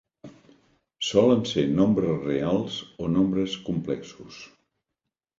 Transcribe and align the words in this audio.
Solen 1.09 1.43
ser 1.49 1.65
nombres 1.79 2.15
reals 2.29 2.77
o 3.03 3.09
nombres 3.17 3.57
complexos. 3.67 4.41